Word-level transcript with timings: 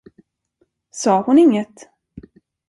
Sa 1.01 1.13
hon 1.27 1.41
inget? 1.43 1.77